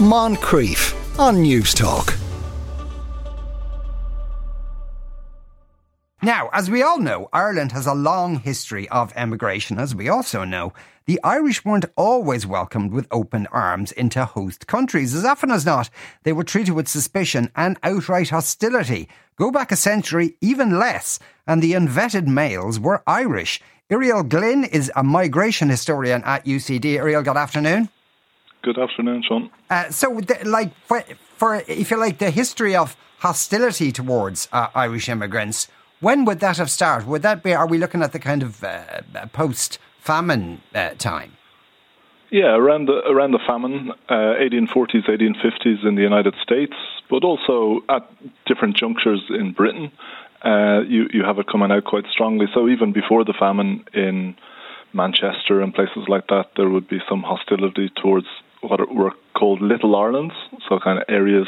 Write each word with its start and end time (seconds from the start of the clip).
Moncrieff 0.00 0.92
on 1.20 1.36
Newstalk. 1.36 2.18
Now, 6.20 6.50
as 6.52 6.68
we 6.68 6.82
all 6.82 6.98
know, 6.98 7.28
Ireland 7.32 7.70
has 7.70 7.86
a 7.86 7.94
long 7.94 8.40
history 8.40 8.88
of 8.88 9.12
emigration. 9.14 9.78
As 9.78 9.94
we 9.94 10.08
also 10.08 10.42
know, 10.42 10.72
the 11.06 11.20
Irish 11.22 11.64
weren't 11.64 11.84
always 11.94 12.44
welcomed 12.44 12.90
with 12.90 13.06
open 13.12 13.46
arms 13.52 13.92
into 13.92 14.24
host 14.24 14.66
countries. 14.66 15.14
As 15.14 15.24
often 15.24 15.52
as 15.52 15.64
not, 15.64 15.90
they 16.24 16.32
were 16.32 16.42
treated 16.42 16.74
with 16.74 16.88
suspicion 16.88 17.52
and 17.54 17.78
outright 17.84 18.30
hostility. 18.30 19.08
Go 19.36 19.52
back 19.52 19.70
a 19.70 19.76
century, 19.76 20.34
even 20.40 20.76
less, 20.76 21.20
and 21.46 21.62
the 21.62 21.74
unvetted 21.74 22.26
males 22.26 22.80
were 22.80 23.04
Irish. 23.06 23.60
Irial 23.88 24.24
Glynn 24.24 24.64
is 24.64 24.90
a 24.96 25.04
migration 25.04 25.68
historian 25.68 26.24
at 26.24 26.44
UCD. 26.46 26.96
Irial, 26.96 27.22
good 27.22 27.36
afternoon. 27.36 27.90
Good 28.64 28.78
afternoon, 28.78 29.22
Sean. 29.28 29.50
Uh, 29.68 29.90
so, 29.90 30.20
the, 30.20 30.38
like, 30.46 30.74
for, 30.86 31.02
for, 31.36 31.62
if 31.68 31.90
you 31.90 31.98
like, 31.98 32.16
the 32.16 32.30
history 32.30 32.74
of 32.74 32.96
hostility 33.18 33.92
towards 33.92 34.48
uh, 34.52 34.68
Irish 34.74 35.10
immigrants, 35.10 35.68
when 36.00 36.24
would 36.24 36.40
that 36.40 36.56
have 36.56 36.70
started? 36.70 37.06
Would 37.06 37.20
that 37.22 37.42
be, 37.42 37.52
are 37.52 37.66
we 37.66 37.76
looking 37.76 38.02
at 38.02 38.12
the 38.12 38.18
kind 38.18 38.42
of 38.42 38.64
uh, 38.64 39.02
post 39.34 39.78
famine 40.00 40.62
uh, 40.74 40.90
time? 40.96 41.32
Yeah, 42.30 42.56
around 42.56 42.86
the 42.86 43.02
around 43.06 43.32
the 43.32 43.38
famine, 43.46 43.92
uh, 44.08 44.14
1840s, 44.40 45.08
1850s 45.08 45.86
in 45.86 45.94
the 45.94 46.02
United 46.02 46.34
States, 46.42 46.72
but 47.10 47.22
also 47.22 47.82
at 47.90 48.10
different 48.46 48.78
junctures 48.78 49.22
in 49.28 49.52
Britain, 49.52 49.92
uh, 50.42 50.80
you 50.88 51.06
you 51.12 51.22
have 51.22 51.38
it 51.38 51.46
coming 51.46 51.70
out 51.70 51.84
quite 51.84 52.06
strongly. 52.10 52.46
So 52.54 52.66
even 52.66 52.92
before 52.92 53.24
the 53.24 53.34
famine 53.38 53.84
in 53.92 54.34
Manchester 54.94 55.60
and 55.60 55.74
places 55.74 56.08
like 56.08 56.26
that, 56.28 56.46
there 56.56 56.70
would 56.70 56.88
be 56.88 56.98
some 57.08 57.22
hostility 57.22 57.90
towards 58.02 58.26
what 58.68 58.94
were 58.94 59.12
called 59.34 59.60
Little 59.60 59.94
Irelands, 59.96 60.34
so 60.68 60.78
kind 60.78 60.98
of 60.98 61.04
areas 61.08 61.46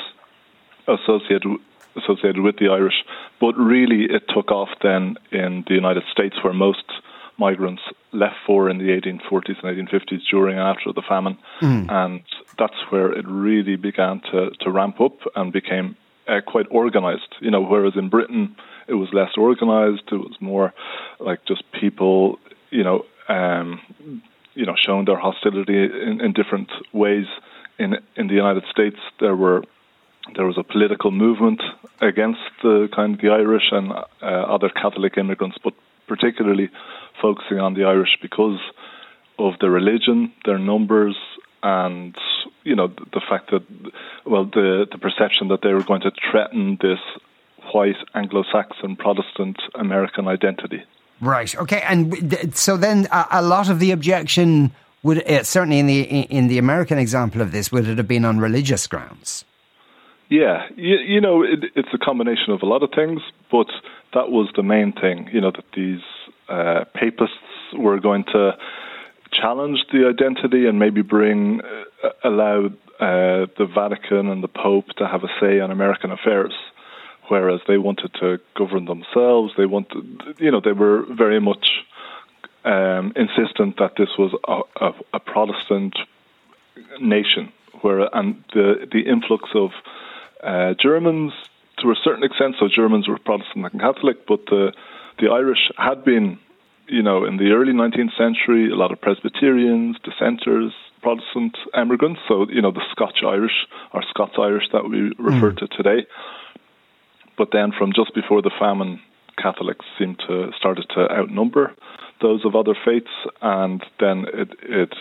associated 0.87 1.57
associated 1.97 2.41
with 2.43 2.57
the 2.59 2.69
Irish. 2.69 3.05
But 3.41 3.57
really, 3.57 4.05
it 4.05 4.25
took 4.35 4.51
off 4.51 4.69
then 4.83 5.17
in 5.33 5.65
the 5.67 5.75
United 5.75 6.05
States, 6.13 6.37
where 6.43 6.53
most 6.53 6.85
migrants 7.39 7.83
left 8.13 8.37
for 8.47 8.69
in 8.71 8.79
the 8.79 8.85
1840s 8.85 9.63
and 9.63 9.89
1850s 9.89 10.21
during 10.31 10.59
and 10.59 10.67
after 10.67 10.93
the 10.93 11.03
famine. 11.03 11.37
Mm. 11.61 11.91
And 11.91 12.23
that's 12.59 12.81
where 12.91 13.13
it 13.13 13.27
really 13.27 13.77
began 13.77 14.21
to, 14.33 14.51
to 14.61 14.71
ramp 14.71 15.01
up 15.01 15.19
and 15.35 15.53
became 15.53 15.97
uh, 16.29 16.41
quite 16.47 16.67
organized. 16.71 17.35
You 17.41 17.51
know, 17.51 17.61
whereas 17.61 17.95
in 17.97 18.09
Britain 18.09 18.57
it 18.89 18.95
was 18.95 19.09
less 19.13 19.31
organized, 19.37 20.05
it 20.13 20.17
was 20.17 20.37
more 20.41 20.73
like 21.21 21.45
just 21.47 21.63
people, 21.73 22.39
you 22.71 22.85
know, 22.85 23.05
um, 23.29 23.81
you 24.57 24.67
know, 24.67 24.75
showing 24.77 25.05
their 25.05 25.19
hostility 25.19 25.85
in, 25.85 26.21
in 26.21 26.33
different 26.33 26.71
ways. 26.93 27.27
In 27.79 27.99
in 28.17 28.27
the 28.27 28.35
United 28.35 28.65
States, 28.71 28.97
there 29.21 29.37
were 29.37 29.63
there 30.35 30.47
was 30.47 30.59
a 30.59 30.65
political 30.65 31.11
movement 31.11 31.63
against 32.01 32.41
the 32.63 32.89
kind 32.95 33.15
of 33.15 33.21
the 33.21 33.29
Irish 33.29 33.69
and 33.71 33.93
uh, 33.93 34.25
other 34.25 34.71
Catholic 34.71 35.17
immigrants, 35.19 35.59
but 35.63 35.75
particularly 36.09 36.71
focusing 37.21 37.61
on 37.61 37.75
the 37.75 37.85
Irish 37.85 38.19
because 38.21 38.59
of 39.39 39.53
their 39.61 39.71
religion, 39.71 40.33
their 40.45 40.59
numbers, 40.59 41.17
and 41.63 42.17
you 42.65 42.75
know 42.75 42.89
the, 42.89 43.05
the 43.13 43.23
fact 43.29 43.51
that 43.51 43.63
well 44.25 44.47
the 44.47 44.87
the 44.91 44.99
perception 44.99 45.49
that 45.49 45.61
they 45.63 45.73
were 45.73 45.85
going 45.85 46.01
to 46.01 46.13
threaten 46.31 46.79
this 46.81 47.01
white 47.73 47.97
Anglo-Saxon 48.15 48.97
Protestant 48.97 49.59
American 49.75 50.29
identity. 50.29 50.83
Right. 51.21 51.55
Okay. 51.57 51.83
And 51.83 52.55
so 52.55 52.77
then 52.77 53.09
a, 53.11 53.43
lot 53.43 53.71
of 53.71 53.81
the 53.81 53.91
objection 53.91 54.73
would 55.03 55.29
uh, 55.31 55.43
certainly 55.45 55.79
in 55.79 55.87
the 55.87 56.03
in 56.03 56.49
the 56.49 56.59
American 56.59 56.99
example 56.99 57.41
of 57.41 57.53
this 57.53 57.73
would 57.73 57.89
it 57.89 57.97
have 57.97 58.09
been 58.09 58.25
on 58.25 58.39
religious 58.39 58.87
grounds? 58.87 59.45
Yeah, 60.29 60.67
you, 60.75 60.97
you 60.97 61.21
know, 61.21 61.43
it, 61.43 61.65
it's 61.77 61.89
a 61.95 61.99
combination 61.99 62.53
of 62.53 62.63
a 62.63 62.67
lot 62.67 62.83
of 62.83 62.91
things, 62.91 63.21
but 63.51 63.69
that 64.13 64.31
was 64.31 64.49
the 64.57 64.63
main 64.65 64.93
thing. 64.93 65.31
You 65.33 65.41
know 65.41 65.53
that 65.53 65.65
these 65.75 66.03
uh, 66.49 66.85
papists 66.95 67.37
were 67.73 68.01
going 68.01 68.25
to 68.33 68.57
challenge 69.33 69.85
the 69.93 70.09
identity 70.09 70.67
and 70.67 70.79
maybe 70.79 71.03
bring 71.03 71.61
uh, 71.61 72.09
allow 72.25 72.67
uh, 72.99 73.47
the 73.59 73.69
Vatican 73.73 74.29
and 74.29 74.43
the 74.43 74.49
Pope 74.49 74.89
to 74.97 75.07
have 75.07 75.23
a 75.23 75.29
say 75.41 75.61
on 75.61 75.71
American 75.71 76.11
affairs, 76.11 76.55
whereas 77.29 77.61
they 77.67 77.79
wanted 77.79 78.13
to 78.21 78.39
govern 78.57 78.85
themselves. 78.85 79.53
They 79.57 79.67
wanted, 79.67 80.23
you 80.39 80.51
know, 80.51 80.61
they 80.65 80.73
were 80.73 81.05
very 81.11 81.41
much 81.41 81.67
um, 82.65 83.13
insistent 83.17 83.79
that 83.79 83.93
this 83.97 84.11
was 84.19 84.33
a, 84.49 84.85
a, 84.85 84.93
a 85.15 85.21
Protestant 85.21 85.97
nation, 87.01 87.53
where 87.81 88.09
and 88.15 88.43
the 88.53 88.89
the 88.91 89.03
influx 89.03 89.49
of 89.55 89.71
uh, 90.43 90.75
Germans 90.81 91.33
to 91.79 91.91
a 91.91 91.95
certain 92.03 92.25
extent. 92.25 92.57
So 92.59 92.69
Germans 92.69 93.09
were 93.09 93.19
Protestant 93.19 93.67
and 93.73 93.81
Catholic, 93.81 94.27
but 94.27 94.47
the 94.47 94.73
the 95.19 95.29
Irish 95.29 95.71
had 95.79 96.05
been, 96.05 96.39
you 96.89 97.03
know, 97.03 97.25
in 97.25 97.39
the 97.39 97.53
early 97.53 97.73
19th 97.73 98.17
century, 98.19 98.71
a 98.71 98.75
lot 98.75 98.93
of 98.93 99.01
Presbyterians, 99.01 99.97
dissenters, 100.05 100.73
Protestant 101.03 101.57
immigrants. 101.77 102.21
So 102.29 102.47
you 102.51 102.61
know, 102.61 102.73
the 102.73 102.85
Scotch 102.91 103.21
Irish 103.25 103.67
or 103.93 104.03
Scots 104.11 104.35
Irish 104.39 104.65
that 104.73 104.89
we 104.89 105.13
refer 105.19 105.53
mm. 105.53 105.59
to 105.59 105.69
today. 105.69 106.07
But 107.37 107.49
then, 107.53 107.73
from 107.77 107.93
just 107.93 108.15
before 108.15 108.43
the 108.43 108.51
famine, 108.59 109.01
Catholics 109.37 109.85
seemed 109.99 110.19
to 110.27 110.51
started 110.59 110.87
to 110.95 111.11
outnumber 111.11 111.75
those 112.23 112.47
of 112.47 112.57
other 112.57 112.75
faiths, 112.83 113.11
and 113.43 113.85
then 114.01 114.25
it, 114.33 114.49
it 114.63 114.95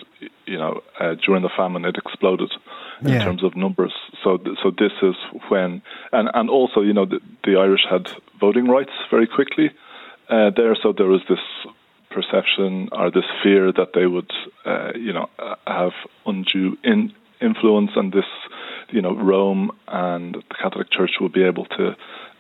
you 0.45 0.57
know, 0.57 0.81
uh, 0.99 1.15
during 1.25 1.43
the 1.43 1.49
famine, 1.55 1.85
it 1.85 1.95
exploded 1.95 2.51
in 3.01 3.13
yeah. 3.13 3.23
terms 3.23 3.41
of 3.41 3.55
numbers. 3.55 3.93
So, 4.21 4.37
so 4.61 4.71
this 4.71 4.91
is 5.01 5.15
when, 5.47 5.81
and 6.11 6.29
and 6.33 6.49
also, 6.49 6.81
you 6.81 6.93
know, 6.93 7.05
the, 7.05 7.21
the 7.45 7.55
Irish 7.55 7.85
had 7.89 8.09
voting 8.39 8.67
rights 8.67 8.91
very 9.09 9.27
quickly 9.27 9.71
uh, 10.29 10.51
there, 10.55 10.75
so 10.81 10.93
there 10.93 11.07
was 11.07 11.21
this 11.29 11.39
perception 12.09 12.89
or 12.91 13.11
this 13.11 13.25
fear 13.43 13.71
that 13.71 13.89
they 13.93 14.07
would, 14.07 14.31
uh, 14.65 14.91
you 14.95 15.13
know, 15.13 15.29
uh, 15.37 15.55
have 15.67 15.91
undue 16.25 16.77
in, 16.83 17.13
influence, 17.41 17.91
and 17.95 18.11
this, 18.11 18.25
you 18.89 19.01
know, 19.01 19.15
Rome 19.15 19.71
and 19.87 20.35
the 20.35 20.55
Catholic 20.61 20.89
Church 20.89 21.11
would 21.19 21.33
be 21.33 21.43
able 21.43 21.65
to 21.65 21.95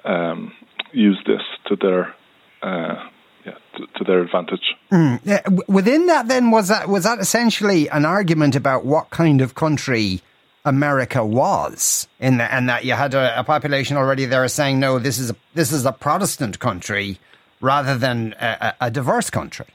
um, 0.05 0.53
use 0.91 1.21
this 1.25 1.41
to 1.67 1.75
their 1.75 2.15
uh, 2.61 3.07
yeah, 3.45 3.53
to, 3.77 3.87
to, 3.97 4.03
their 4.03 4.21
advantage. 4.21 4.73
Mm. 4.91 5.19
Yeah, 5.23 5.41
within 5.67 6.07
that, 6.07 6.27
then 6.27 6.51
was 6.51 6.69
that 6.69 6.87
was 6.89 7.03
that 7.03 7.19
essentially 7.19 7.89
an 7.89 8.05
argument 8.05 8.55
about 8.55 8.85
what 8.85 9.09
kind 9.09 9.41
of 9.41 9.55
country 9.55 10.21
America 10.65 11.23
was, 11.23 12.07
in 12.19 12.37
the, 12.37 12.51
and 12.51 12.67
that 12.69 12.85
you 12.85 12.93
had 12.93 13.13
a, 13.13 13.39
a, 13.39 13.43
population 13.43 13.97
already 13.97 14.25
there 14.25 14.47
saying, 14.47 14.79
no, 14.79 14.97
this 14.97 15.19
is 15.19 15.29
a, 15.29 15.35
this 15.53 15.71
is 15.71 15.85
a 15.85 15.91
Protestant 15.91 16.57
country 16.59 17.19
rather 17.61 17.97
than 17.97 18.33
a, 18.39 18.73
a 18.81 18.91
diverse 18.91 19.29
country. 19.29 19.67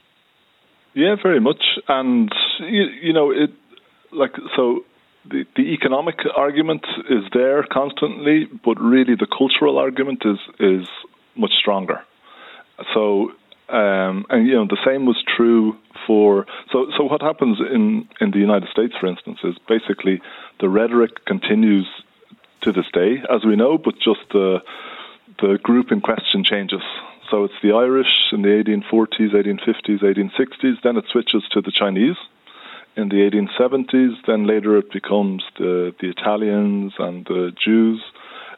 Yeah, 0.93 1.15
very 1.21 1.39
much, 1.39 1.63
and 1.87 2.29
you, 2.59 2.83
you 3.01 3.13
know 3.13 3.31
it 3.31 3.51
like 4.11 4.35
so 4.57 4.83
the, 5.25 5.45
the 5.55 5.73
economic 5.73 6.15
argument 6.35 6.85
is 7.09 7.23
there 7.33 7.63
constantly, 7.63 8.47
but 8.65 8.79
really 8.81 9.15
the 9.15 9.27
cultural 9.27 9.77
argument 9.77 10.23
is 10.25 10.37
is 10.59 10.87
much 11.35 11.53
stronger. 11.53 12.01
So, 12.93 13.31
um, 13.69 14.25
and 14.29 14.47
you 14.47 14.55
know, 14.55 14.65
the 14.65 14.81
same 14.85 15.05
was 15.05 15.23
true 15.37 15.77
for. 16.07 16.45
So, 16.71 16.87
so 16.97 17.03
what 17.03 17.21
happens 17.21 17.59
in 17.59 18.07
in 18.19 18.31
the 18.31 18.39
United 18.39 18.69
States, 18.69 18.93
for 18.99 19.07
instance, 19.07 19.39
is 19.43 19.55
basically 19.67 20.21
the 20.59 20.69
rhetoric 20.69 21.25
continues 21.25 21.87
to 22.61 22.71
this 22.71 22.89
day, 22.93 23.21
as 23.29 23.43
we 23.45 23.55
know, 23.55 23.77
but 23.77 23.95
just 23.95 24.21
the 24.31 24.61
the 25.39 25.59
group 25.61 25.91
in 25.91 26.01
question 26.01 26.43
changes. 26.43 26.81
So 27.29 27.45
it's 27.45 27.53
the 27.63 27.71
Irish 27.71 28.33
in 28.33 28.41
the 28.41 28.49
1840s, 28.49 29.33
1850s, 29.33 30.01
1860s. 30.03 30.81
Then 30.83 30.97
it 30.97 31.05
switches 31.09 31.43
to 31.51 31.61
the 31.61 31.71
Chinese 31.71 32.17
in 32.95 33.09
the 33.09 33.15
1870s. 33.15 34.15
Then 34.27 34.45
later 34.45 34.77
it 34.77 34.91
becomes 34.91 35.43
the 35.57 35.93
the 35.99 36.09
Italians 36.09 36.93
and 36.99 37.25
the 37.25 37.51
Jews. 37.63 38.01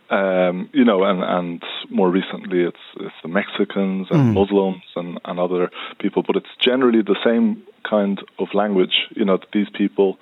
Um, 0.10 0.69
you 0.74 0.86
know, 0.86 1.04
and, 1.04 1.24
and 1.24 1.63
more 1.90 2.10
recently 2.10 2.62
it's 2.62 2.86
it's 2.98 3.16
the 3.24 3.30
Mexicans 3.30 4.07
and 4.12 4.19
mm. 4.19 4.34
Muslims 4.34 4.84
and, 4.96 5.19
and 5.25 5.40
other 5.40 5.72
people, 6.00 6.24
but 6.24 6.36
it's 6.36 6.56
generally 6.60 7.02
the 7.02 7.18
same 7.24 7.63
kind 7.90 8.22
of 8.38 8.48
language. 8.54 9.07
You 9.16 9.25
know, 9.25 9.40
these 9.54 9.69
people 9.74 10.19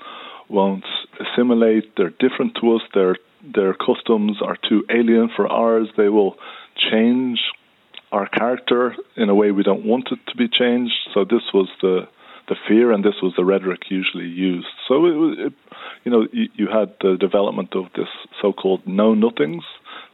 won't 0.49 0.85
assimilate. 1.19 1.95
They're 1.97 2.13
different 2.19 2.55
to 2.61 2.75
us. 2.75 2.81
Their 2.93 3.17
their 3.43 3.73
customs 3.73 4.41
are 4.41 4.57
too 4.69 4.85
alien 4.89 5.29
for 5.35 5.47
ours. 5.47 5.87
They 5.97 6.09
will 6.09 6.37
change 6.75 7.39
our 8.11 8.27
character 8.27 8.95
in 9.15 9.29
a 9.29 9.35
way 9.35 9.51
we 9.51 9.63
don't 9.63 9.85
want 9.85 10.09
it 10.11 10.19
to 10.27 10.37
be 10.37 10.47
changed. 10.47 10.93
So 11.13 11.23
this 11.23 11.43
was 11.53 11.69
the 11.81 12.07
the 12.51 12.57
fear, 12.67 12.91
and 12.91 13.01
this 13.03 13.19
was 13.23 13.33
the 13.37 13.45
rhetoric 13.45 13.83
usually 13.89 14.27
used. 14.27 14.75
So 14.87 15.05
it, 15.05 15.39
it 15.47 15.53
you 16.03 16.11
know, 16.11 16.27
you, 16.33 16.47
you, 16.55 16.67
had 16.67 16.93
the 16.99 17.15
development 17.17 17.75
of 17.75 17.85
this 17.95 18.11
so-called 18.41 18.85
Know 18.85 19.13
Nothings, 19.13 19.63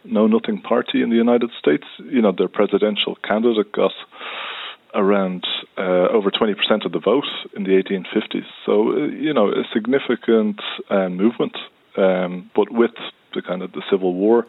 Know 0.06 0.28
Nothing 0.28 0.62
Party 0.62 1.02
in 1.02 1.10
the 1.10 1.16
United 1.16 1.50
States. 1.58 1.86
You 1.98 2.22
know, 2.22 2.32
their 2.32 2.48
presidential 2.48 3.16
candidate 3.28 3.72
got 3.72 3.94
around 4.94 5.46
uh, 5.78 6.08
over 6.18 6.30
20% 6.30 6.86
of 6.86 6.92
the 6.92 7.00
vote 7.00 7.30
in 7.56 7.64
the 7.64 7.72
1850s. 7.72 8.46
So, 8.66 8.92
uh, 8.92 8.96
you 9.08 9.34
know, 9.34 9.50
a 9.50 9.64
significant 9.74 10.60
uh, 10.90 11.10
movement 11.10 11.58
Um, 11.98 12.52
but 12.56 12.72
with 12.72 12.96
the 13.34 13.42
kind 13.42 13.62
of 13.64 13.72
the 13.72 13.82
Civil 13.90 14.14
War 14.14 14.46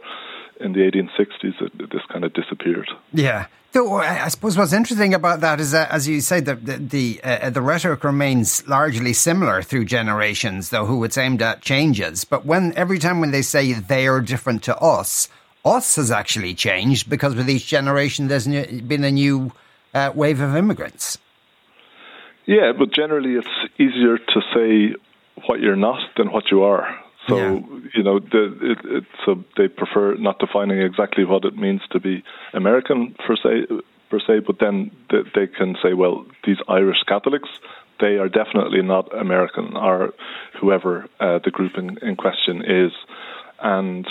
in 0.60 0.72
the 0.72 0.80
1860s, 0.80 1.62
it, 1.62 1.90
this 1.90 2.02
kind 2.10 2.24
of 2.24 2.32
disappeared. 2.34 2.88
Yeah. 3.12 3.46
So 3.72 3.96
I 3.96 4.28
suppose 4.28 4.56
what's 4.56 4.72
interesting 4.72 5.12
about 5.12 5.40
that 5.42 5.60
is 5.60 5.72
that, 5.72 5.90
as 5.90 6.08
you 6.08 6.22
say, 6.22 6.40
the 6.40 6.54
the 6.54 6.76
the, 6.78 7.20
uh, 7.22 7.50
the, 7.50 7.60
rhetoric 7.60 8.02
remains 8.02 8.66
largely 8.66 9.12
similar 9.12 9.62
through 9.62 9.84
generations, 9.84 10.70
though 10.70 10.86
who 10.86 11.04
it's 11.04 11.18
aimed 11.18 11.42
at 11.42 11.60
changes. 11.60 12.24
But 12.24 12.46
when 12.46 12.72
every 12.76 12.98
time 12.98 13.20
when 13.20 13.30
they 13.30 13.42
say 13.42 13.74
they 13.74 14.08
are 14.08 14.22
different 14.22 14.62
to 14.64 14.76
us, 14.78 15.28
us 15.66 15.96
has 15.96 16.10
actually 16.10 16.54
changed 16.54 17.10
because 17.10 17.34
with 17.34 17.50
each 17.50 17.66
generation 17.66 18.28
there's 18.28 18.46
been 18.46 19.04
a 19.04 19.10
new 19.10 19.52
uh, 19.92 20.12
wave 20.14 20.40
of 20.40 20.56
immigrants. 20.56 21.18
Yeah, 22.46 22.72
but 22.72 22.90
generally 22.90 23.34
it's 23.34 23.48
easier 23.78 24.16
to 24.16 24.40
say 24.54 24.94
what 25.46 25.60
you're 25.60 25.76
not 25.76 26.00
than 26.16 26.32
what 26.32 26.50
you 26.50 26.62
are. 26.62 26.98
So 27.28 27.36
yeah. 27.36 27.60
you 27.94 28.02
know, 28.02 28.18
the, 28.18 28.58
it, 28.60 28.78
it, 28.84 29.04
so 29.24 29.44
they 29.56 29.68
prefer 29.68 30.14
not 30.14 30.38
defining 30.38 30.80
exactly 30.80 31.24
what 31.24 31.44
it 31.44 31.56
means 31.56 31.82
to 31.90 32.00
be 32.00 32.24
American 32.54 33.14
per 33.26 33.36
se, 33.36 33.66
per 34.10 34.20
se. 34.20 34.40
But 34.46 34.58
then 34.60 34.90
they, 35.10 35.22
they 35.34 35.46
can 35.46 35.76
say, 35.82 35.92
well, 35.92 36.24
these 36.44 36.58
Irish 36.68 37.02
Catholics, 37.06 37.48
they 38.00 38.16
are 38.16 38.28
definitely 38.28 38.82
not 38.82 39.14
American, 39.16 39.76
or 39.76 40.14
whoever 40.60 41.08
uh, 41.20 41.40
the 41.44 41.50
group 41.50 41.72
in, 41.76 41.98
in 41.98 42.16
question 42.16 42.62
is, 42.64 42.92
and 43.60 44.06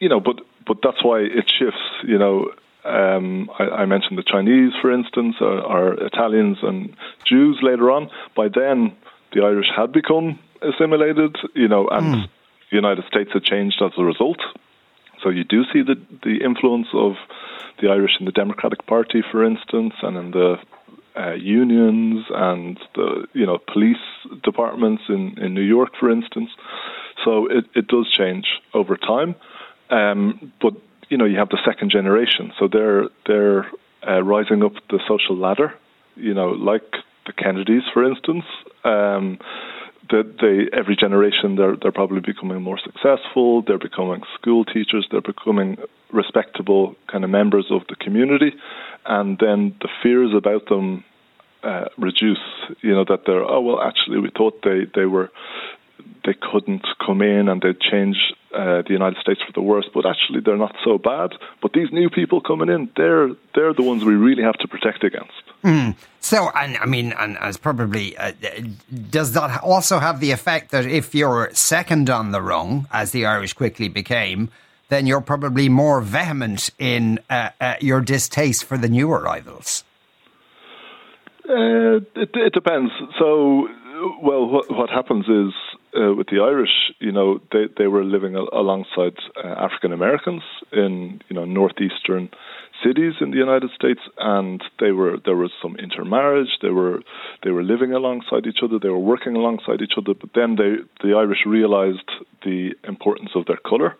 you 0.00 0.08
know, 0.08 0.20
but 0.20 0.40
but 0.66 0.78
that's 0.82 1.02
why 1.02 1.20
it 1.20 1.50
shifts. 1.58 1.80
You 2.04 2.18
know, 2.18 2.50
um, 2.84 3.50
I, 3.58 3.82
I, 3.82 3.86
mentioned 3.86 4.18
the 4.18 4.22
Chinese, 4.22 4.72
for 4.80 4.92
instance, 4.92 5.36
or, 5.40 5.60
or, 5.60 5.94
Italians 5.94 6.58
and 6.62 6.94
Jews 7.24 7.58
later 7.62 7.90
on. 7.90 8.10
By 8.36 8.48
then, 8.48 8.96
the 9.32 9.42
Irish 9.42 9.66
had 9.76 9.92
become 9.92 10.38
assimilated, 10.62 11.36
you 11.54 11.68
know, 11.68 11.88
and 11.88 12.14
mm. 12.14 12.28
The 12.70 12.76
United 12.76 13.04
States 13.06 13.30
had 13.32 13.44
changed 13.44 13.80
as 13.82 13.92
a 13.96 14.04
result. 14.04 14.40
So 15.22 15.30
you 15.30 15.44
do 15.44 15.64
see 15.72 15.82
the 15.82 15.96
the 16.22 16.44
influence 16.44 16.88
of 16.92 17.16
the 17.80 17.88
Irish 17.88 18.12
in 18.18 18.26
the 18.26 18.32
Democratic 18.32 18.86
Party, 18.86 19.22
for 19.30 19.44
instance, 19.44 19.94
and 20.02 20.16
in 20.16 20.30
the 20.30 20.56
uh, 21.16 21.32
unions 21.32 22.24
and 22.30 22.78
the 22.94 23.26
you 23.32 23.46
know 23.46 23.58
police 23.72 24.04
departments 24.42 25.02
in, 25.08 25.38
in 25.38 25.54
New 25.54 25.62
York, 25.62 25.92
for 25.98 26.10
instance. 26.10 26.50
So 27.24 27.46
it, 27.46 27.64
it 27.74 27.88
does 27.88 28.10
change 28.10 28.46
over 28.74 28.96
time. 28.96 29.34
Um, 29.90 30.52
but 30.60 30.74
you 31.08 31.16
know, 31.16 31.24
you 31.24 31.38
have 31.38 31.48
the 31.48 31.58
second 31.64 31.90
generation, 31.90 32.52
so 32.58 32.68
they're 32.68 33.08
they're 33.26 33.66
uh, 34.06 34.22
rising 34.22 34.62
up 34.62 34.74
the 34.90 35.00
social 35.08 35.36
ladder. 35.36 35.74
You 36.14 36.34
know, 36.34 36.50
like 36.50 36.90
the 37.26 37.32
Kennedys, 37.32 37.82
for 37.92 38.04
instance. 38.04 38.44
Um, 38.84 39.38
that 40.10 40.36
they 40.40 40.76
every 40.76 40.96
generation 40.96 41.56
they're 41.56 41.76
they're 41.76 41.92
probably 41.92 42.20
becoming 42.20 42.62
more 42.62 42.78
successful. 42.78 43.62
They're 43.62 43.78
becoming 43.78 44.22
school 44.34 44.64
teachers. 44.64 45.06
They're 45.10 45.20
becoming 45.20 45.78
respectable 46.12 46.96
kind 47.06 47.24
of 47.24 47.30
members 47.30 47.66
of 47.70 47.82
the 47.88 47.96
community, 47.96 48.52
and 49.06 49.38
then 49.38 49.76
the 49.80 49.88
fears 50.02 50.32
about 50.34 50.66
them 50.66 51.04
uh, 51.62 51.86
reduce. 51.98 52.38
You 52.80 52.94
know 52.94 53.04
that 53.08 53.20
they're 53.26 53.44
oh 53.44 53.60
well 53.60 53.80
actually 53.80 54.18
we 54.20 54.30
thought 54.30 54.62
they 54.62 54.86
they 54.94 55.06
were 55.06 55.30
they 56.24 56.34
couldn't 56.34 56.86
come 57.04 57.22
in 57.22 57.48
and 57.48 57.62
they'd 57.62 57.80
change 57.80 58.16
uh, 58.54 58.82
the 58.82 58.90
United 58.90 59.18
States 59.20 59.40
for 59.46 59.52
the 59.52 59.62
worse, 59.62 59.86
but 59.92 60.06
actually 60.06 60.40
they're 60.40 60.56
not 60.56 60.74
so 60.84 60.98
bad. 60.98 61.32
But 61.62 61.72
these 61.72 61.88
new 61.92 62.10
people 62.10 62.40
coming 62.40 62.68
in, 62.68 62.90
they're 62.96 63.30
they're 63.54 63.74
the 63.74 63.82
ones 63.82 64.04
we 64.04 64.14
really 64.14 64.42
have 64.42 64.56
to 64.56 64.68
protect 64.68 65.04
against. 65.04 65.32
Mm. 65.64 65.96
So, 66.20 66.50
and 66.54 66.76
I 66.78 66.86
mean, 66.86 67.12
and 67.18 67.36
as 67.38 67.56
probably 67.56 68.16
uh, 68.16 68.32
does 69.10 69.32
that 69.32 69.62
also 69.62 69.98
have 69.98 70.20
the 70.20 70.30
effect 70.30 70.70
that 70.70 70.86
if 70.86 71.14
you're 71.14 71.50
second 71.52 72.10
on 72.10 72.32
the 72.32 72.42
rung, 72.42 72.86
as 72.92 73.12
the 73.12 73.26
Irish 73.26 73.52
quickly 73.52 73.88
became, 73.88 74.50
then 74.88 75.06
you're 75.06 75.20
probably 75.20 75.68
more 75.68 76.00
vehement 76.00 76.70
in 76.78 77.20
uh, 77.30 77.50
uh 77.60 77.74
your 77.80 78.00
distaste 78.00 78.64
for 78.64 78.78
the 78.78 78.88
new 78.88 79.10
arrivals. 79.10 79.84
Uh, 81.48 81.96
it, 82.14 82.30
it 82.34 82.52
depends. 82.52 82.92
So, 83.18 83.68
well, 84.20 84.46
what, 84.46 84.70
what 84.70 84.90
happens 84.90 85.26
is 85.28 85.54
uh, 85.96 86.14
with 86.14 86.28
the 86.28 86.40
Irish, 86.40 86.92
you 86.98 87.12
know, 87.12 87.40
they 87.52 87.64
they 87.76 87.86
were 87.86 88.04
living 88.04 88.34
alongside 88.34 89.16
uh, 89.42 89.48
African 89.48 89.92
Americans 89.92 90.42
in 90.72 91.20
you 91.28 91.34
know 91.36 91.44
northeastern 91.44 92.30
cities 92.84 93.14
in 93.20 93.30
the 93.30 93.36
United 93.36 93.70
States, 93.74 94.00
and 94.18 94.62
they 94.80 94.92
were 94.92 95.16
there 95.24 95.36
was 95.36 95.50
some 95.62 95.76
intermarriage. 95.76 96.58
They 96.62 96.70
were 96.70 97.00
they 97.42 97.50
were 97.50 97.62
living 97.62 97.92
alongside 97.92 98.46
each 98.46 98.62
other. 98.62 98.78
They 98.78 98.88
were 98.88 98.98
working 98.98 99.36
alongside 99.36 99.80
each 99.80 99.94
other. 99.96 100.14
But 100.14 100.30
then 100.34 100.56
they 100.56 100.76
the 101.02 101.14
Irish 101.16 101.46
realized 101.46 102.10
the 102.44 102.72
importance 102.84 103.30
of 103.34 103.46
their 103.46 103.58
color, 103.64 103.96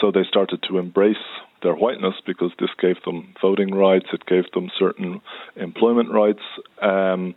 so 0.00 0.10
they 0.10 0.24
started 0.28 0.64
to 0.68 0.78
embrace 0.78 1.24
their 1.62 1.74
whiteness 1.74 2.14
because 2.26 2.52
this 2.58 2.70
gave 2.80 2.96
them 3.04 3.34
voting 3.40 3.74
rights. 3.74 4.06
It 4.12 4.26
gave 4.26 4.50
them 4.52 4.70
certain 4.78 5.20
employment 5.56 6.10
rights. 6.10 6.42
Um, 6.80 7.34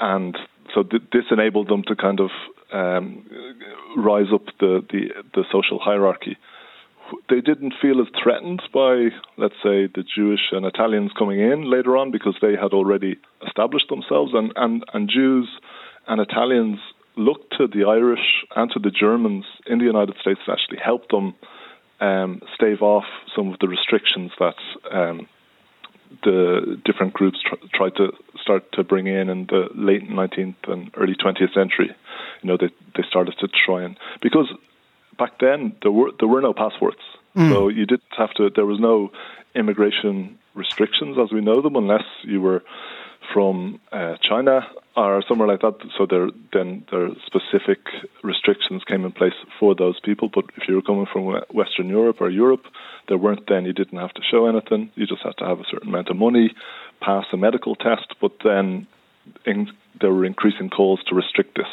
and 0.00 0.36
so 0.74 0.82
th- 0.82 1.02
this 1.12 1.24
enabled 1.30 1.68
them 1.68 1.82
to 1.86 1.96
kind 1.96 2.20
of 2.20 2.30
um, 2.72 3.24
rise 3.96 4.32
up 4.32 4.44
the, 4.60 4.84
the, 4.90 5.08
the 5.34 5.44
social 5.52 5.78
hierarchy. 5.78 6.36
They 7.30 7.40
didn't 7.40 7.74
feel 7.80 8.00
as 8.00 8.08
threatened 8.20 8.62
by, 8.74 9.10
let's 9.36 9.54
say, 9.62 9.86
the 9.86 10.02
Jewish 10.02 10.50
and 10.50 10.66
Italians 10.66 11.12
coming 11.16 11.38
in 11.38 11.70
later 11.70 11.96
on 11.96 12.10
because 12.10 12.34
they 12.42 12.56
had 12.60 12.72
already 12.72 13.16
established 13.46 13.88
themselves, 13.88 14.32
and, 14.34 14.52
and, 14.56 14.84
and 14.92 15.08
Jews 15.08 15.48
and 16.08 16.20
Italians 16.20 16.78
looked 17.16 17.54
to 17.58 17.68
the 17.68 17.84
Irish 17.88 18.44
and 18.54 18.70
to 18.72 18.78
the 18.80 18.90
Germans 18.90 19.44
in 19.66 19.78
the 19.78 19.84
United 19.84 20.16
States 20.20 20.40
to 20.46 20.52
actually 20.52 20.78
help 20.84 21.08
them 21.08 21.34
um, 22.00 22.42
stave 22.54 22.82
off 22.82 23.04
some 23.34 23.52
of 23.52 23.58
the 23.60 23.68
restrictions 23.68 24.32
that 24.38 24.56
um, 24.92 25.28
the 26.24 26.80
different 26.84 27.14
groups 27.14 27.38
tr- 27.42 27.66
tried 27.74 27.96
to 27.96 28.12
start 28.46 28.70
to 28.72 28.84
bring 28.84 29.08
in 29.08 29.28
in 29.28 29.46
the 29.46 29.68
late 29.74 30.08
19th 30.08 30.54
and 30.68 30.90
early 30.96 31.14
20th 31.14 31.52
century. 31.52 31.90
You 32.42 32.48
know, 32.48 32.56
they 32.56 32.70
they 32.94 33.02
started 33.08 33.34
to 33.40 33.48
try 33.48 33.82
and 33.82 33.98
because 34.22 34.48
back 35.18 35.32
then 35.40 35.74
there 35.82 35.90
were 35.90 36.10
there 36.20 36.28
were 36.28 36.40
no 36.40 36.54
passports, 36.54 37.02
mm. 37.34 37.50
so 37.50 37.68
you 37.68 37.86
didn't 37.86 38.14
have 38.16 38.32
to. 38.34 38.50
There 38.54 38.66
was 38.66 38.78
no 38.78 39.10
immigration 39.54 40.38
restrictions 40.54 41.16
as 41.22 41.32
we 41.32 41.40
know 41.40 41.60
them, 41.60 41.74
unless 41.74 42.04
you 42.22 42.40
were 42.40 42.62
from 43.32 43.80
uh, 43.90 44.14
China 44.22 44.60
or 44.96 45.22
somewhere 45.28 45.48
like 45.48 45.60
that. 45.60 45.74
So 45.96 46.06
there 46.06 46.28
then 46.52 46.84
there 46.90 47.10
specific 47.26 47.80
restrictions 48.22 48.82
came 48.84 49.04
in 49.04 49.12
place 49.12 49.34
for 49.60 49.74
those 49.74 50.00
people. 50.00 50.30
But 50.32 50.46
if 50.56 50.68
you 50.68 50.74
were 50.74 50.82
coming 50.82 51.06
from 51.12 51.26
Western 51.52 51.88
Europe 51.88 52.20
or 52.20 52.30
Europe, 52.30 52.64
there 53.08 53.18
weren't. 53.18 53.46
Then 53.48 53.66
you 53.66 53.72
didn't 53.72 53.98
have 53.98 54.14
to 54.14 54.22
show 54.22 54.46
anything. 54.46 54.90
You 54.94 55.06
just 55.06 55.22
had 55.22 55.36
to 55.38 55.44
have 55.44 55.60
a 55.60 55.64
certain 55.70 55.88
amount 55.88 56.08
of 56.08 56.16
money, 56.16 56.54
pass 57.00 57.26
a 57.32 57.36
medical 57.36 57.74
test. 57.74 58.14
But 58.20 58.32
then 58.42 58.86
in, 59.44 59.70
there 60.00 60.12
were 60.12 60.24
increasing 60.24 60.70
calls 60.70 61.00
to 61.08 61.14
restrict 61.14 61.56
this. 61.56 61.72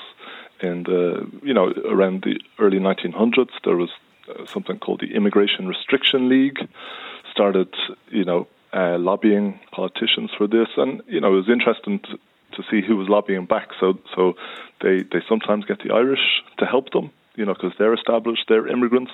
And 0.61 0.87
you 1.41 1.53
know 1.53 1.73
around 1.89 2.23
the 2.23 2.39
early 2.59 2.79
1900s, 2.79 3.51
there 3.63 3.77
was 3.77 3.89
uh, 4.29 4.45
something 4.45 4.79
called 4.79 5.01
the 5.01 5.15
Immigration 5.15 5.67
Restriction 5.67 6.29
League. 6.29 6.59
Started 7.31 7.73
you 8.09 8.25
know 8.25 8.47
uh, 8.73 8.97
lobbying 8.97 9.59
politicians 9.71 10.31
for 10.37 10.47
this, 10.47 10.67
and 10.77 11.01
you 11.07 11.21
know 11.21 11.33
it 11.33 11.35
was 11.35 11.49
interesting 11.49 11.99
to, 11.99 12.19
to 12.55 12.63
see 12.69 12.81
who 12.85 12.95
was 12.95 13.09
lobbying 13.09 13.45
back. 13.45 13.69
So 13.79 13.99
so 14.15 14.33
they 14.81 15.03
they 15.03 15.21
sometimes 15.27 15.65
get 15.65 15.79
the 15.83 15.93
Irish 15.93 16.43
to 16.59 16.65
help 16.65 16.91
them, 16.91 17.11
you 17.35 17.45
know, 17.45 17.53
because 17.53 17.73
they're 17.77 17.93
established, 17.93 18.45
they're 18.47 18.67
immigrants. 18.67 19.11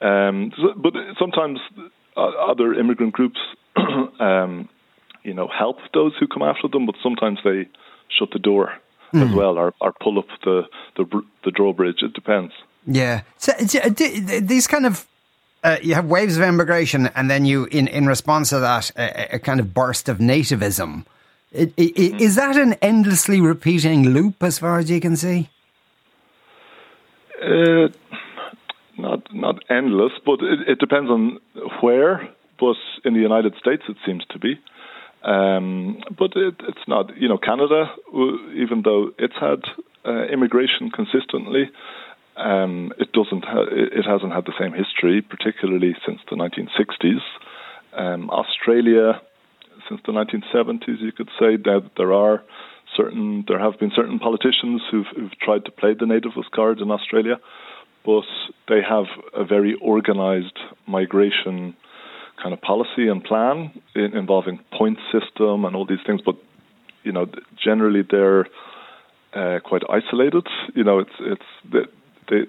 Um, 0.00 0.52
so, 0.56 0.72
but 0.76 0.94
sometimes 1.18 1.60
other 2.16 2.74
immigrant 2.74 3.12
groups, 3.12 3.38
um, 4.20 4.68
you 5.22 5.34
know, 5.34 5.48
help 5.48 5.78
those 5.92 6.12
who 6.18 6.26
come 6.26 6.42
after 6.42 6.68
them, 6.68 6.86
but 6.86 6.94
sometimes 7.02 7.38
they 7.44 7.68
shut 8.18 8.30
the 8.32 8.38
door 8.38 8.72
mm. 9.12 9.22
as 9.22 9.28
hmm. 9.28 9.36
well, 9.36 9.58
or, 9.58 9.74
or 9.80 9.92
pull 10.00 10.18
up 10.18 10.26
the, 10.44 10.62
the 10.96 11.22
the 11.44 11.50
drawbridge. 11.50 12.02
It 12.02 12.14
depends. 12.14 12.52
Yeah. 12.86 13.22
So, 13.36 13.52
these 13.52 14.66
kind 14.66 14.86
of 14.86 15.06
uh, 15.62 15.76
you 15.82 15.94
have 15.94 16.06
waves 16.06 16.36
of 16.36 16.42
immigration, 16.42 17.08
and 17.14 17.30
then 17.30 17.44
you, 17.44 17.66
in, 17.66 17.88
in 17.88 18.06
response 18.06 18.50
to 18.50 18.60
that, 18.60 18.90
a, 18.96 19.36
a 19.36 19.38
kind 19.38 19.60
of 19.60 19.74
burst 19.74 20.08
of 20.08 20.18
nativism. 20.18 21.04
It, 21.52 21.74
it, 21.76 21.94
mm-hmm. 21.96 22.18
Is 22.18 22.36
that 22.36 22.56
an 22.56 22.74
endlessly 22.74 23.40
repeating 23.40 24.10
loop, 24.10 24.42
as 24.42 24.58
far 24.58 24.78
as 24.78 24.90
you 24.90 25.00
can 25.00 25.16
see? 25.16 25.48
Uh, 27.42 27.88
not 28.98 29.34
not 29.34 29.56
endless, 29.68 30.12
but 30.24 30.40
it, 30.42 30.68
it, 30.68 30.78
depends 30.78 31.10
on 31.10 31.38
where. 31.80 32.28
But 32.58 32.76
in 33.04 33.14
the 33.14 33.20
United 33.20 33.54
States, 33.58 33.82
it 33.88 33.96
seems 34.06 34.24
to 34.30 34.38
be. 34.38 34.60
Um, 35.24 36.02
but 36.16 36.32
it, 36.36 36.54
it's 36.68 36.86
not. 36.86 37.16
You 37.16 37.28
know, 37.28 37.38
Canada, 37.38 37.90
even 38.54 38.82
though 38.84 39.10
it's 39.18 39.34
had 39.40 39.62
uh, 40.06 40.26
immigration 40.26 40.90
consistently, 40.90 41.70
um, 42.36 42.92
it 42.98 43.12
doesn't. 43.12 43.44
Ha- 43.44 43.70
it 43.70 44.04
hasn't 44.06 44.32
had 44.32 44.44
the 44.44 44.54
same 44.58 44.72
history, 44.72 45.20
particularly 45.20 45.96
since 46.06 46.20
the 46.30 46.36
1960s. 46.36 47.22
Um, 47.92 48.30
Australia, 48.30 49.20
since 49.90 50.00
the 50.06 50.12
1970s, 50.12 51.02
you 51.02 51.12
could 51.12 51.28
say 51.38 51.56
that 51.56 51.90
there 51.96 52.12
are 52.12 52.42
certain. 52.96 53.44
There 53.46 53.58
have 53.58 53.78
been 53.78 53.90
certain 53.94 54.18
politicians 54.18 54.80
who've, 54.90 55.06
who've 55.14 55.38
tried 55.38 55.64
to 55.66 55.72
play 55.72 55.94
the 55.94 56.06
nativist 56.06 56.50
card 56.54 56.80
in 56.80 56.90
Australia, 56.90 57.36
but 58.06 58.24
they 58.68 58.80
have 58.88 59.06
a 59.34 59.44
very 59.44 59.76
organised 59.82 60.58
migration 60.86 61.76
kind 62.42 62.54
of 62.54 62.60
policy 62.62 63.08
and 63.08 63.22
plan 63.22 63.70
involving 63.94 64.60
point 64.72 64.98
system 65.12 65.64
and 65.64 65.76
all 65.76 65.84
these 65.84 65.98
things. 66.06 66.20
But 66.24 66.36
you 67.02 67.12
know, 67.12 67.26
generally 67.62 68.02
they're 68.08 68.46
uh, 69.34 69.58
quite 69.64 69.82
isolated. 69.90 70.46
You 70.74 70.84
know, 70.84 71.00
it's 71.00 71.16
it's 71.20 71.50
they, 71.70 71.84
they, 72.30 72.46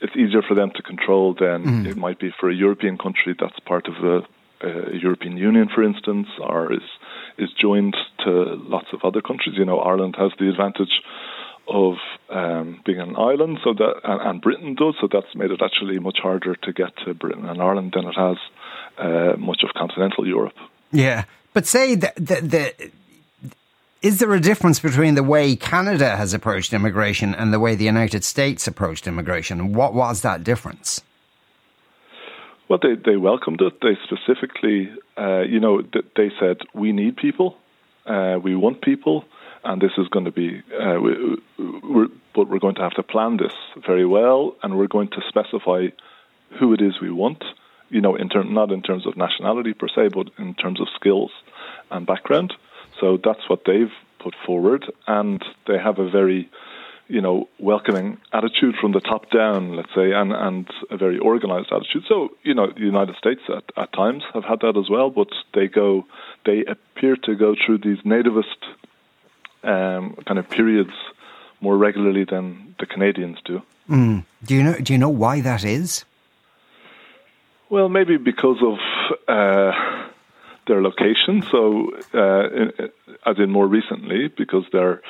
it's 0.00 0.16
easier 0.16 0.42
for 0.42 0.54
them 0.54 0.70
to 0.74 0.82
control 0.82 1.34
than 1.34 1.64
mm. 1.64 1.86
it 1.86 1.96
might 1.96 2.18
be 2.18 2.32
for 2.38 2.50
a 2.50 2.54
European 2.54 2.98
country 2.98 3.34
that's 3.38 3.58
part 3.60 3.86
of 3.86 3.94
the 3.94 4.22
uh, 4.62 4.90
European 4.92 5.36
Union, 5.36 5.68
for 5.74 5.82
instance, 5.82 6.28
or 6.40 6.72
is 6.72 6.82
is 7.38 7.50
joined 7.60 7.96
to 8.24 8.30
lots 8.68 8.88
of 8.92 9.00
other 9.04 9.20
countries. 9.20 9.56
You 9.56 9.64
know, 9.64 9.78
Ireland 9.78 10.16
has 10.18 10.32
the 10.38 10.48
advantage 10.48 11.00
of 11.68 11.94
um, 12.28 12.80
being 12.84 13.00
an 13.00 13.16
island, 13.16 13.58
so 13.64 13.72
that 13.72 14.00
and, 14.04 14.20
and, 14.20 14.40
Britain 14.40 14.74
does. 14.74 14.94
So 15.00 15.08
that's 15.10 15.34
made 15.34 15.50
it 15.50 15.60
actually 15.62 15.98
much 15.98 16.18
harder 16.22 16.54
to 16.56 16.72
get 16.72 16.96
to 17.04 17.14
Britain 17.14 17.46
and 17.46 17.60
Ireland 17.62 17.92
than 17.94 18.06
it 18.06 18.14
has 18.14 18.36
uh, 18.98 19.36
much 19.38 19.62
of 19.62 19.70
continental 19.74 20.26
Europe. 20.26 20.56
Yeah, 20.90 21.24
but 21.54 21.66
say 21.66 21.94
the, 21.94 22.12
the, 22.16 22.40
the 22.40 22.90
is 24.02 24.18
there 24.18 24.32
a 24.34 24.40
difference 24.40 24.80
between 24.80 25.14
the 25.14 25.22
way 25.22 25.54
Canada 25.54 26.16
has 26.16 26.34
approached 26.34 26.72
immigration 26.72 27.34
and 27.34 27.52
the 27.52 27.60
way 27.60 27.76
the 27.76 27.84
United 27.84 28.24
States 28.24 28.66
approached 28.66 29.06
immigration? 29.06 29.72
What 29.72 29.94
was 29.94 30.22
that 30.22 30.42
difference? 30.42 31.00
Well, 32.72 32.80
they, 32.82 32.94
they 32.94 33.18
welcomed 33.18 33.60
it. 33.60 33.82
They 33.82 33.98
specifically, 34.02 34.90
uh, 35.18 35.42
you 35.42 35.60
know, 35.60 35.82
they 36.16 36.30
said, 36.40 36.56
we 36.72 36.92
need 36.92 37.18
people, 37.18 37.58
uh, 38.06 38.38
we 38.42 38.56
want 38.56 38.80
people, 38.80 39.26
and 39.62 39.78
this 39.78 39.90
is 39.98 40.08
going 40.08 40.24
to 40.24 40.30
be, 40.30 40.62
uh, 40.72 40.98
we, 40.98 41.36
we're, 41.58 42.08
but 42.34 42.48
we're 42.48 42.60
going 42.60 42.76
to 42.76 42.80
have 42.80 42.94
to 42.94 43.02
plan 43.02 43.36
this 43.36 43.52
very 43.86 44.06
well, 44.06 44.56
and 44.62 44.78
we're 44.78 44.86
going 44.86 45.08
to 45.08 45.20
specify 45.28 45.88
who 46.58 46.72
it 46.72 46.80
is 46.80 46.98
we 46.98 47.10
want, 47.10 47.44
you 47.90 48.00
know, 48.00 48.16
in 48.16 48.30
not 48.54 48.72
in 48.72 48.80
terms 48.80 49.06
of 49.06 49.18
nationality 49.18 49.74
per 49.74 49.88
se, 49.88 50.08
but 50.14 50.30
in 50.38 50.54
terms 50.54 50.80
of 50.80 50.88
skills 50.94 51.30
and 51.90 52.06
background. 52.06 52.54
So 52.98 53.18
that's 53.22 53.50
what 53.50 53.66
they've 53.66 53.92
put 54.18 54.34
forward, 54.46 54.90
and 55.06 55.44
they 55.66 55.76
have 55.76 55.98
a 55.98 56.08
very, 56.08 56.48
you 57.12 57.20
know, 57.20 57.46
welcoming 57.58 58.16
attitude 58.32 58.74
from 58.80 58.92
the 58.92 59.00
top 59.00 59.30
down, 59.30 59.76
let's 59.76 59.94
say, 59.94 60.12
and, 60.12 60.32
and 60.32 60.66
a 60.90 60.96
very 60.96 61.18
organized 61.18 61.70
attitude. 61.70 62.04
So, 62.08 62.30
you 62.42 62.54
know, 62.54 62.72
the 62.72 62.80
United 62.80 63.16
States 63.16 63.42
at, 63.54 63.64
at 63.76 63.92
times 63.92 64.22
have 64.32 64.44
had 64.44 64.60
that 64.60 64.78
as 64.78 64.88
well, 64.88 65.10
but 65.10 65.28
they 65.52 65.68
go, 65.68 66.06
they 66.46 66.64
appear 66.64 67.16
to 67.16 67.34
go 67.34 67.54
through 67.54 67.78
these 67.78 67.98
nativist 67.98 68.60
um, 69.62 70.16
kind 70.26 70.38
of 70.38 70.48
periods 70.48 70.94
more 71.60 71.76
regularly 71.76 72.24
than 72.24 72.74
the 72.80 72.86
Canadians 72.86 73.36
do. 73.44 73.60
Mm. 73.90 74.24
Do 74.44 74.54
you 74.54 74.62
know? 74.62 74.74
Do 74.78 74.94
you 74.94 74.98
know 74.98 75.10
why 75.10 75.42
that 75.42 75.64
is? 75.64 76.06
Well, 77.68 77.90
maybe 77.90 78.16
because 78.16 78.56
of 78.62 78.78
uh, 79.28 79.72
their 80.66 80.80
location. 80.80 81.42
So, 81.50 81.92
uh, 82.14 82.88
as 83.26 83.36
in 83.38 83.50
more 83.50 83.66
recently, 83.66 84.28
because 84.28 84.64
they're 84.72 85.02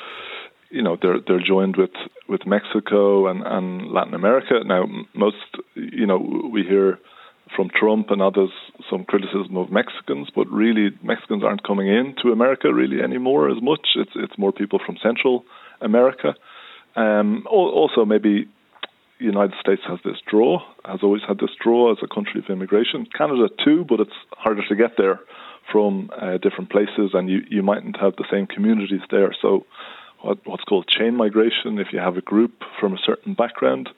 you 0.72 0.82
know 0.82 0.96
they're 1.00 1.20
they're 1.26 1.44
joined 1.44 1.76
with 1.76 1.94
with 2.28 2.46
Mexico 2.46 3.28
and 3.28 3.42
and 3.44 3.92
Latin 3.92 4.14
America 4.14 4.60
now. 4.64 4.86
Most 5.14 5.36
you 5.74 6.06
know 6.06 6.18
we 6.52 6.62
hear 6.62 6.98
from 7.54 7.68
Trump 7.78 8.10
and 8.10 8.22
others 8.22 8.50
some 8.88 9.04
criticism 9.04 9.56
of 9.56 9.70
Mexicans, 9.70 10.28
but 10.34 10.48
really 10.48 10.90
Mexicans 11.02 11.44
aren't 11.44 11.66
coming 11.66 11.88
in 11.88 12.14
to 12.22 12.32
America 12.32 12.72
really 12.72 13.02
anymore 13.02 13.50
as 13.50 13.62
much. 13.62 13.88
It's 13.96 14.12
it's 14.16 14.38
more 14.38 14.52
people 14.52 14.80
from 14.84 14.96
Central 15.02 15.44
America. 15.80 16.34
Um, 16.96 17.46
also, 17.50 18.04
maybe 18.04 18.48
the 19.18 19.24
United 19.24 19.54
States 19.60 19.82
has 19.88 19.98
this 20.04 20.16
draw, 20.30 20.60
has 20.84 21.00
always 21.02 21.22
had 21.26 21.38
this 21.38 21.50
draw 21.62 21.92
as 21.92 21.98
a 22.02 22.12
country 22.12 22.40
of 22.40 22.50
immigration. 22.50 23.06
Canada 23.16 23.48
too, 23.64 23.84
but 23.88 24.00
it's 24.00 24.18
harder 24.32 24.62
to 24.68 24.74
get 24.74 24.92
there 24.96 25.20
from 25.70 26.10
uh, 26.20 26.38
different 26.38 26.70
places, 26.70 27.12
and 27.14 27.30
you, 27.30 27.40
you 27.48 27.62
mightn't 27.62 27.96
have 28.00 28.14
the 28.16 28.26
same 28.30 28.46
communities 28.46 29.00
there. 29.10 29.34
So, 29.40 29.64
what, 30.22 30.38
what's 30.46 30.64
called 30.64 30.88
chain 30.88 31.16
migration, 31.16 31.78
if 31.78 31.88
you 31.92 31.98
have 31.98 32.16
a 32.16 32.20
group 32.20 32.62
from 32.80 32.94
a 32.94 32.98
certain 33.04 33.34
background, 33.34 33.90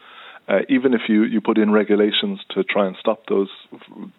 uh, 0.49 0.61
even 0.69 0.93
if 0.93 1.03
you, 1.09 1.23
you 1.25 1.41
put 1.41 1.57
in 1.57 1.71
regulations 1.71 2.41
to 2.51 2.65
try 2.65 2.87
and 2.87 2.97
stop 2.99 3.27
those 3.29 3.49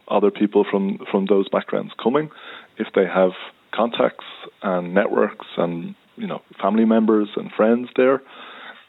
other 0.07 0.31
people 0.31 0.65
from, 0.69 0.99
from 1.11 1.25
those 1.27 1.47
backgrounds 1.49 1.93
coming, 2.01 2.29
if 2.77 2.87
they 2.95 3.05
have 3.05 3.31
contacts 3.71 4.25
and 4.63 4.93
networks 4.93 5.47
and 5.57 5.95
you 6.15 6.27
know 6.27 6.41
family 6.61 6.85
members 6.85 7.29
and 7.35 7.51
friends 7.51 7.89
there, 7.95 8.21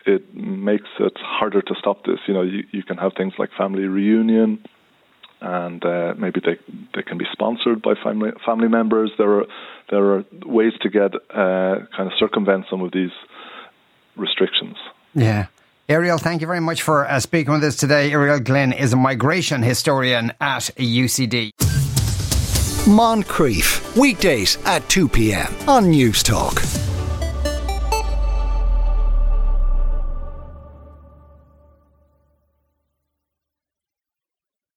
it 0.07 0.35
makes 0.35 0.89
it 1.01 1.17
harder 1.19 1.61
to 1.61 1.75
stop 1.79 2.05
this. 2.05 2.21
You 2.27 2.35
know, 2.35 2.43
you, 2.43 2.65
you 2.71 2.83
can 2.83 2.97
have 2.97 3.13
things 3.17 3.35
like 3.39 3.51
family 3.59 3.85
reunion, 3.85 4.65
and 5.41 5.85
uh, 5.85 6.15
maybe 6.17 6.41
they 6.45 6.59
they 6.95 7.03
can 7.03 7.19
be 7.19 7.27
sponsored 7.33 7.83
by 7.83 7.95
family 8.03 8.31
family 8.45 8.69
members. 8.69 9.11
There 9.19 9.41
are 9.41 9.47
there 9.91 10.05
are 10.15 10.25
ways 10.45 10.73
to 10.83 10.89
get 10.89 11.15
uh, 11.15 11.87
kind 11.97 12.11
of 12.11 12.13
circumvent 12.19 12.67
some 12.71 12.83
of 12.83 12.93
these 12.93 13.13
restrictions. 14.17 14.77
Yeah. 15.15 15.47
Irial, 15.89 16.19
thank 16.19 16.41
you 16.41 16.49
very 16.49 16.61
much 16.61 16.83
for 16.83 17.07
uh, 17.07 17.21
speaking 17.21 17.53
with 17.53 17.63
us 17.63 17.77
today. 17.77 18.11
Irial 18.11 18.41
Glynn 18.41 18.73
is 18.73 18.93
a 18.93 18.97
migration 18.97 19.63
historian 19.63 20.33
at 20.41 20.63
UCD. 20.77 21.51
Moncrieff, 22.87 23.97
weekdays 23.97 24.59
at 24.65 24.89
2 24.89 25.09
p.m. 25.09 25.53
on 25.69 25.85
Newstalk. 25.85 26.76